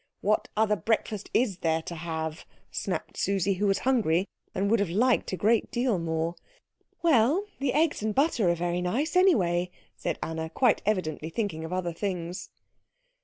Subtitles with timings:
[0.21, 4.89] "What other breakfast is there to have?" snapped Susie, who was hungry, and would have
[4.89, 6.33] liked a great deal more.
[7.03, 11.71] "Well, the eggs and butter are very nice, anyway," said Anna, quite evidently thinking of
[11.71, 12.49] other things.